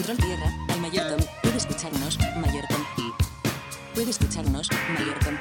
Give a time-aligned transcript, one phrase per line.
[0.00, 1.20] Control tierra, al Mayor Tom.
[1.42, 2.80] Puede escucharnos, Mayor Tom.
[3.94, 5.34] Puede escucharnos, Mayor Tom.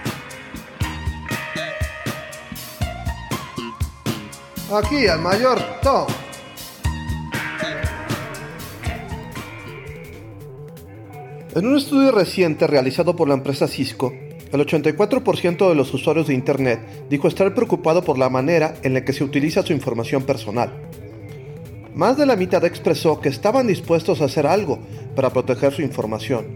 [4.78, 6.08] Aquí al mayor Tom.
[11.56, 14.12] En un estudio reciente realizado por la empresa Cisco,
[14.52, 19.06] el 84% de los usuarios de Internet dijo estar preocupado por la manera en la
[19.06, 20.89] que se utiliza su información personal.
[22.00, 24.80] Más de la mitad expresó que estaban dispuestos a hacer algo
[25.18, 26.48] para proteger su información.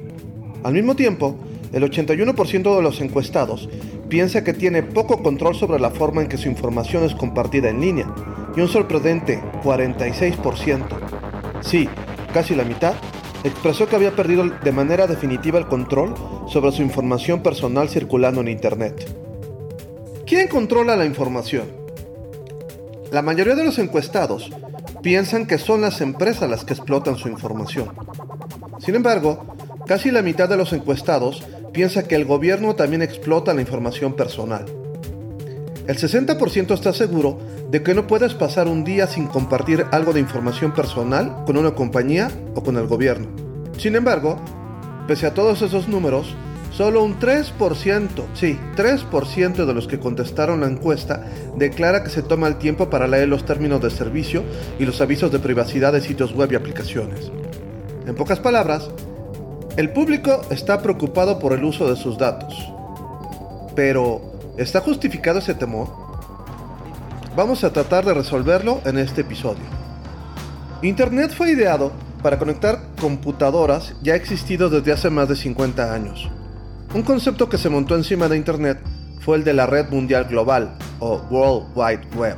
[0.63, 1.35] Al mismo tiempo,
[1.73, 3.67] el 81% de los encuestados
[4.07, 7.81] piensa que tiene poco control sobre la forma en que su información es compartida en
[7.81, 8.09] línea,
[8.55, 10.85] y un sorprendente 46%,
[11.59, 11.89] sí,
[12.33, 12.93] casi la mitad,
[13.43, 16.15] expresó que había perdido de manera definitiva el control
[16.47, 19.13] sobre su información personal circulando en Internet.
[20.25, 21.67] ¿Quién controla la información?
[23.11, 24.49] La mayoría de los encuestados
[25.03, 27.91] piensan que son las empresas las que explotan su información.
[28.79, 29.45] Sin embargo,
[29.85, 34.65] casi la mitad de los encuestados piensa que el gobierno también explota la información personal.
[35.87, 37.37] El 60% está seguro
[37.69, 41.75] de que no puedes pasar un día sin compartir algo de información personal con una
[41.75, 43.27] compañía o con el gobierno.
[43.77, 44.37] Sin embargo,
[45.05, 46.33] pese a todos esos números,
[46.73, 51.23] solo un 3%, sí, 3% de los que contestaron la encuesta
[51.55, 54.43] declara que se toma el tiempo para leer los términos de servicio
[54.79, 57.31] y los avisos de privacidad de sitios web y aplicaciones.
[58.07, 58.89] En pocas palabras,
[59.77, 62.53] el público está preocupado por el uso de sus datos.
[63.75, 64.21] Pero,
[64.57, 65.87] ¿está justificado ese temor?
[67.35, 69.63] Vamos a tratar de resolverlo en este episodio.
[70.81, 76.29] Internet fue ideado para conectar computadoras ya existido desde hace más de 50 años.
[76.93, 78.79] Un concepto que se montó encima de Internet
[79.19, 82.35] fue el de la Red Mundial Global, o World Wide Web,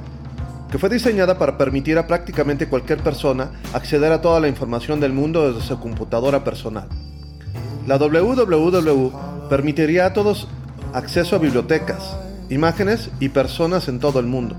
[0.71, 5.11] que fue diseñada para permitir a prácticamente cualquier persona acceder a toda la información del
[5.11, 6.87] mundo desde su computadora personal.
[7.85, 10.47] La WWW permitiría a todos
[10.94, 12.15] acceso a bibliotecas,
[12.49, 14.55] imágenes y personas en todo el mundo,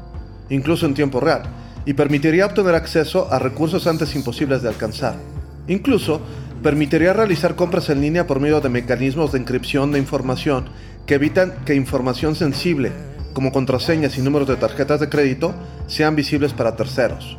[0.50, 1.44] incluso en tiempo real,
[1.86, 5.16] y permitiría obtener acceso a recursos antes imposibles de alcanzar.
[5.68, 6.20] Incluso
[6.62, 10.66] permitiría realizar compras en línea por medio de mecanismos de encripción de información
[11.06, 12.92] que evitan que información sensible,
[13.32, 15.54] como contraseñas y números de tarjetas de crédito,
[15.86, 17.38] sean visibles para terceros.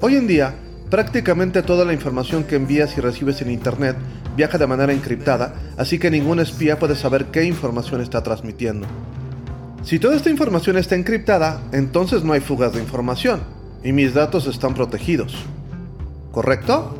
[0.00, 0.54] Hoy en día,
[0.90, 3.96] prácticamente toda la información que envías y recibes en Internet
[4.36, 8.86] viaja de manera encriptada, así que ningún espía puede saber qué información está transmitiendo.
[9.82, 13.40] Si toda esta información está encriptada, entonces no hay fugas de información,
[13.82, 15.34] y mis datos están protegidos.
[16.32, 16.96] ¿Correcto?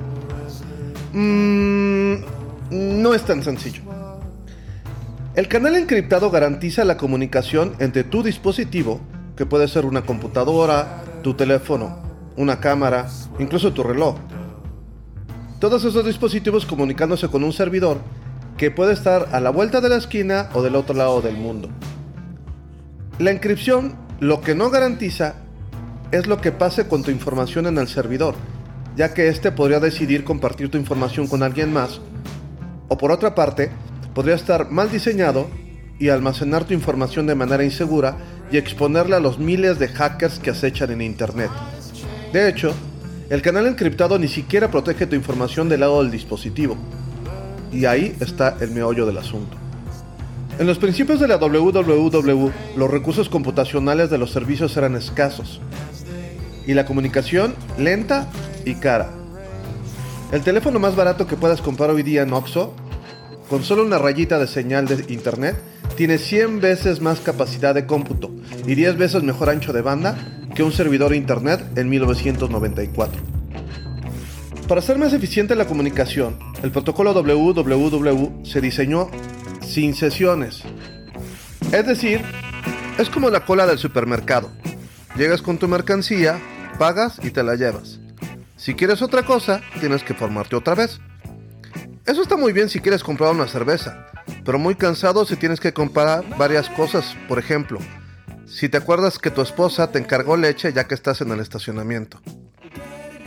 [1.13, 2.15] Mmm,
[2.71, 3.83] no es tan sencillo.
[5.35, 9.01] El canal encriptado garantiza la comunicación entre tu dispositivo,
[9.37, 11.99] que puede ser una computadora, tu teléfono,
[12.37, 14.17] una cámara, incluso tu reloj,
[15.61, 17.99] todos esos dispositivos comunicándose con un servidor
[18.57, 21.69] que puede estar a la vuelta de la esquina o del otro lado del mundo.
[23.19, 25.35] La encripción lo que no garantiza
[26.13, 28.35] es lo que pase con tu información en el servidor,
[29.01, 32.03] ya que éste podría decidir compartir tu información con alguien más,
[32.89, 33.71] o por otra parte,
[34.15, 35.49] podría estar mal diseñado
[35.99, 38.19] y almacenar tu información de manera insegura
[38.53, 41.49] y exponerla a los miles de hackers que acechan en Internet.
[42.35, 42.75] De hecho,
[43.31, 46.77] el canal encriptado ni siquiera protege tu información del lado del dispositivo.
[47.73, 49.57] Y ahí está el meollo del asunto.
[50.59, 55.59] En los principios de la WWW, los recursos computacionales de los servicios eran escasos
[56.67, 58.29] y la comunicación lenta
[58.65, 59.11] y cara.
[60.33, 62.75] El teléfono más barato que puedas comprar hoy día en Oxo,
[63.49, 65.57] con solo una rayita de señal de internet,
[65.97, 68.31] tiene 100 veces más capacidad de cómputo
[68.67, 70.17] y 10 veces mejor ancho de banda
[70.55, 73.21] que un servidor internet en 1994.
[74.69, 79.11] Para hacer más eficiente la comunicación, el protocolo WWW se diseñó
[79.61, 80.63] sin sesiones.
[81.73, 82.23] Es decir,
[82.99, 84.51] es como la cola del supermercado.
[85.17, 86.41] Llegas con tu mercancía,
[86.79, 88.00] pagas y te la llevas.
[88.61, 91.01] Si quieres otra cosa, tienes que formarte otra vez.
[92.05, 94.07] Eso está muy bien si quieres comprar una cerveza,
[94.45, 97.79] pero muy cansado si tienes que comprar varias cosas, por ejemplo,
[98.45, 102.21] si te acuerdas que tu esposa te encargó leche ya que estás en el estacionamiento.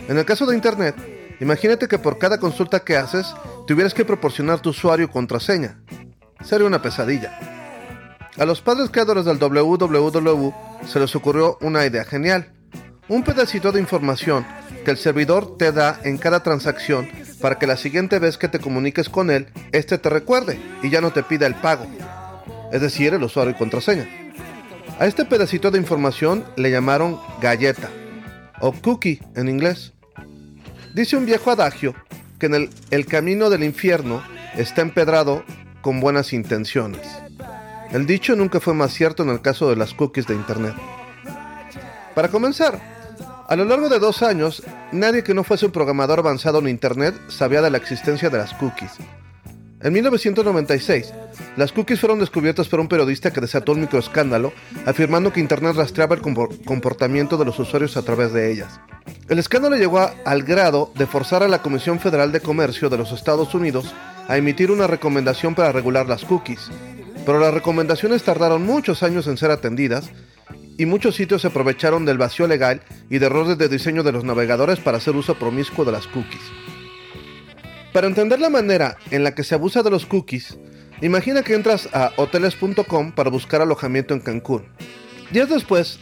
[0.08, 0.96] En el caso de Internet,
[1.42, 3.34] imagínate que por cada consulta que haces,
[3.66, 5.82] tuvieras que proporcionar tu usuario y contraseña.
[6.44, 7.40] Sería una pesadilla.
[8.38, 10.52] A los padres creadores del WWW
[10.86, 12.54] se les ocurrió una idea genial.
[13.10, 14.46] Un pedacito de información
[14.86, 17.10] que el servidor te da en cada transacción
[17.42, 21.02] para que la siguiente vez que te comuniques con él, éste te recuerde y ya
[21.02, 21.86] no te pida el pago.
[22.72, 24.08] Es decir, el usuario y contraseña.
[25.00, 27.90] A este pedacito de información le llamaron galleta,
[28.62, 29.92] o cookie en inglés.
[30.94, 31.94] Dice un viejo adagio
[32.40, 34.24] que en el, el camino del infierno
[34.56, 35.44] está empedrado
[35.82, 37.06] con buenas intenciones.
[37.92, 40.76] El dicho nunca fue más cierto en el caso de las cookies de Internet.
[42.16, 42.93] Para comenzar,
[43.48, 47.16] a lo largo de dos años, nadie que no fuese un programador avanzado en Internet
[47.28, 48.92] sabía de la existencia de las cookies.
[49.82, 51.14] En 1996,
[51.58, 54.54] las cookies fueron descubiertas por un periodista que desató un microescándalo,
[54.86, 58.80] afirmando que Internet rastreaba el comportamiento de los usuarios a través de ellas.
[59.28, 63.12] El escándalo llegó al grado de forzar a la Comisión Federal de Comercio de los
[63.12, 63.94] Estados Unidos
[64.30, 66.72] a emitir una recomendación para regular las cookies,
[67.26, 70.10] pero las recomendaciones tardaron muchos años en ser atendidas
[70.78, 74.24] y muchos sitios se aprovecharon del vacío legal y de errores de diseño de los
[74.24, 76.42] navegadores para hacer uso promiscuo de las cookies.
[77.92, 80.58] Para entender la manera en la que se abusa de los cookies,
[81.02, 84.66] imagina que entras a hoteles.com para buscar alojamiento en Cancún.
[85.32, 86.00] Días después,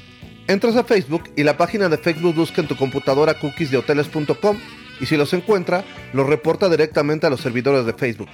[0.47, 4.57] entras a Facebook y la página de Facebook busca en tu computadora cookies de hoteles.com
[5.01, 5.83] y si los encuentra,
[6.13, 8.29] los reporta directamente a los servidores de Facebook.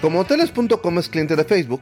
[0.00, 1.80] Como hoteles.com es cliente de Facebook,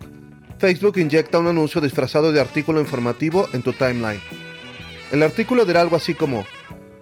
[0.63, 4.23] Facebook inyecta un anuncio disfrazado de artículo informativo en tu timeline.
[5.11, 6.47] El artículo dirá algo así como,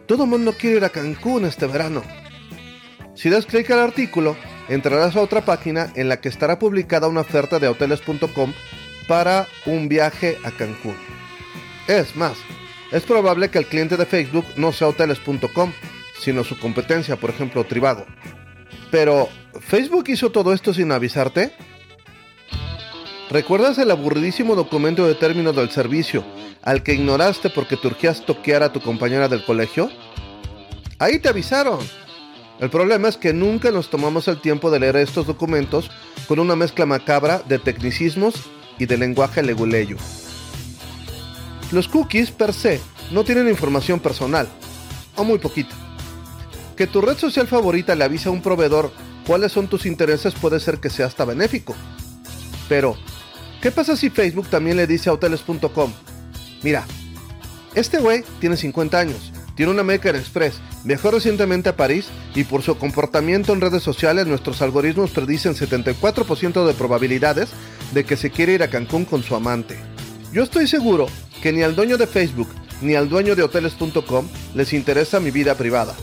[0.07, 2.03] todo mundo quiere ir a Cancún este verano.
[3.15, 4.35] Si das clic al artículo,
[4.71, 8.55] entrarás a otra página en la que estará publicada una oferta de hoteles.com
[9.07, 10.97] para un viaje a Cancún.
[11.87, 12.39] Es más,
[12.91, 15.71] es probable que el cliente de Facebook no sea hoteles.com,
[16.19, 18.07] sino su competencia, por ejemplo, Trivago.
[18.91, 19.29] Pero,
[19.61, 21.53] ¿Facebook hizo todo esto sin avisarte?
[23.31, 26.25] ¿Recuerdas el aburridísimo documento de términos del servicio
[26.63, 29.89] al que ignoraste porque te urgías toquear a tu compañera del colegio?
[30.99, 31.79] Ahí te avisaron.
[32.59, 35.93] El problema es que nunca nos tomamos el tiempo de leer estos documentos
[36.27, 38.35] con una mezcla macabra de tecnicismos
[38.81, 39.97] y de lenguaje leguleyo.
[41.71, 42.81] Los cookies per se
[43.13, 44.49] no tienen información personal,
[45.15, 45.77] o muy poquita.
[46.77, 48.91] Que tu red social favorita le avise a un proveedor
[49.25, 51.77] cuáles son tus intereses puede ser que sea hasta benéfico.
[52.69, 52.97] Pero,
[53.61, 55.93] ¿qué pasa si Facebook también le dice a hoteles.com?
[56.63, 56.85] Mira,
[57.75, 62.63] este güey tiene 50 años, tiene una American Express, viajó recientemente a París y por
[62.63, 67.51] su comportamiento en redes sociales nuestros algoritmos predicen 74% de probabilidades
[67.93, 69.77] de que se quiere ir a Cancún con su amante.
[70.33, 71.07] Yo estoy seguro
[71.43, 72.49] que ni al dueño de Facebook
[72.83, 75.95] ni al dueño de hoteles.com les interesa mi vida privada.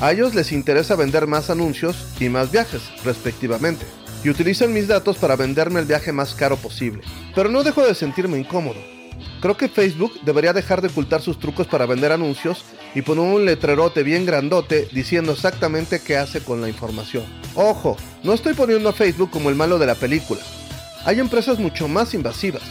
[0.00, 3.86] A ellos les interesa vender más anuncios y más viajes, respectivamente,
[4.24, 7.02] y utilizan mis datos para venderme el viaje más caro posible.
[7.34, 8.80] Pero no dejo de sentirme incómodo.
[9.40, 12.64] Creo que Facebook debería dejar de ocultar sus trucos para vender anuncios
[12.94, 17.24] y poner un letrerote bien grandote diciendo exactamente qué hace con la información.
[17.54, 20.40] Ojo, no estoy poniendo a Facebook como el malo de la película.
[21.04, 22.62] Hay empresas mucho más invasivas.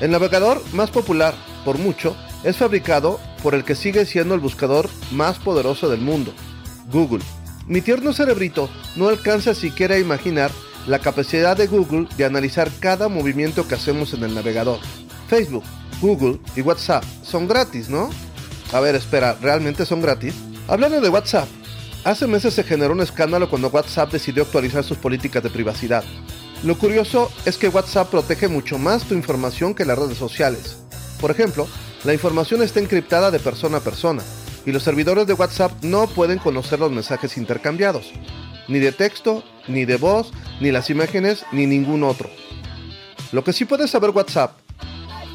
[0.00, 1.34] El navegador más popular,
[1.64, 6.32] por mucho, es fabricado por el que sigue siendo el buscador más poderoso del mundo,
[6.92, 7.24] Google.
[7.66, 10.50] Mi tierno cerebrito no alcanza siquiera a imaginar
[10.86, 14.78] la capacidad de Google de analizar cada movimiento que hacemos en el navegador.
[15.28, 15.64] Facebook,
[16.00, 18.10] Google y WhatsApp son gratis, ¿no?
[18.72, 20.34] A ver, espera, ¿realmente son gratis?
[20.68, 21.48] Hablando de WhatsApp,
[22.04, 26.04] hace meses se generó un escándalo cuando WhatsApp decidió actualizar sus políticas de privacidad.
[26.62, 30.78] Lo curioso es que WhatsApp protege mucho más tu información que las redes sociales.
[31.20, 31.66] Por ejemplo,
[32.04, 34.22] la información está encriptada de persona a persona
[34.66, 38.12] y los servidores de WhatsApp no pueden conocer los mensajes intercambiados,
[38.68, 42.30] ni de texto, ni de voz, ni las imágenes, ni ningún otro.
[43.32, 44.64] Lo que sí puede saber WhatsApp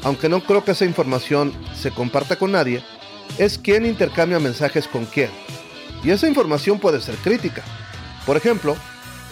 [0.02, 2.82] aunque no creo que esa información se comparta con nadie,
[3.38, 5.30] es quién intercambia mensajes con quién.
[6.02, 7.62] Y esa información puede ser crítica.
[8.24, 8.76] Por ejemplo,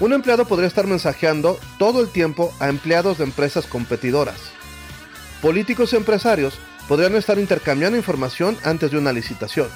[0.01, 4.37] un empleado podría estar mensajeando todo el tiempo a empleados de empresas competidoras.
[5.41, 9.69] Políticos y empresarios podrían estar intercambiando información antes de una licitación.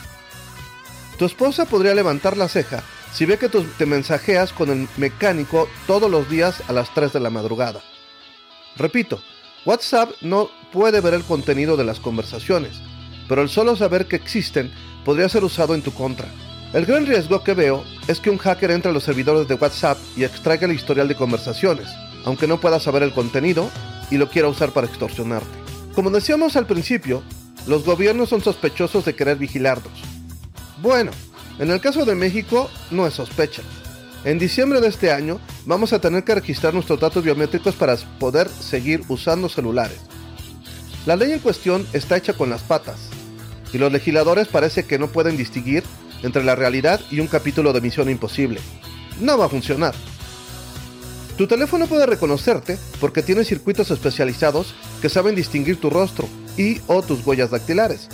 [1.19, 6.11] Tu esposa podría levantar la ceja si ve que te mensajeas con el mecánico todos
[6.11, 7.81] los días a las 3 de la madrugada.
[8.77, 9.23] Repito,
[9.67, 12.81] WhatsApp no puede ver el contenido de las conversaciones,
[13.29, 14.73] pero el solo saber que existen
[15.05, 16.29] podría ser usado en tu contra.
[16.73, 19.99] El gran riesgo que veo es que un hacker entre a los servidores de WhatsApp
[20.17, 21.89] y extraiga el historial de conversaciones,
[22.25, 23.71] aunque no pueda saber el contenido
[24.11, 25.47] y lo quiera usar para extorsionarte.
[25.95, 27.23] Como decíamos al principio,
[27.67, 29.93] los gobiernos son sospechosos de querer vigilarnos.
[30.81, 31.11] Bueno,
[31.63, 33.63] en el caso de México no es sospecha.
[34.25, 38.49] En diciembre de este año vamos a tener que registrar nuestros datos biométricos para poder
[38.49, 39.99] seguir usando celulares.
[41.07, 42.97] La ley en cuestión está hecha con las patas,
[43.73, 45.85] y los legisladores parece que no pueden distinguir
[46.25, 48.61] entre la realidad y un capítulo de Misión Imposible.
[49.21, 49.95] No va a funcionar.
[51.39, 57.03] Tu teléfono puede reconocerte porque tiene circuitos especializados que saben distinguir tu rostro y o
[57.03, 58.09] tus huellas dactilares.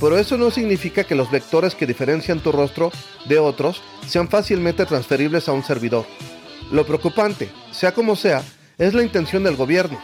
[0.00, 2.90] Pero eso no significa que los vectores que diferencian tu rostro
[3.26, 6.06] de otros sean fácilmente transferibles a un servidor.
[6.72, 8.42] Lo preocupante, sea como sea,
[8.78, 10.00] es la intención del gobierno.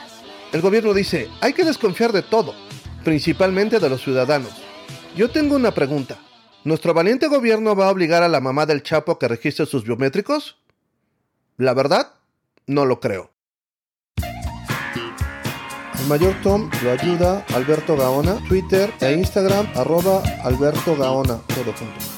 [0.52, 2.54] El gobierno dice, hay que desconfiar de todo,
[3.04, 4.52] principalmente de los ciudadanos.
[5.16, 6.18] Yo tengo una pregunta.
[6.64, 9.84] ¿Nuestro valiente gobierno va a obligar a la mamá del Chapo a que registre sus
[9.84, 10.58] biométricos?
[11.56, 12.12] La verdad,
[12.66, 13.35] no lo creo.
[16.08, 22.15] Mayor Tom lo ayuda Alberto Gaona, Twitter e Instagram arroba Alberto Gaona, todo junto.